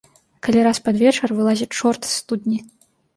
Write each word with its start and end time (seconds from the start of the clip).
Калі 0.45 0.61
раз 0.67 0.79
пад 0.87 0.95
вечар 1.03 1.33
вылазе 1.39 1.67
чорт 1.77 2.01
з 2.13 2.15
студні! 2.23 2.59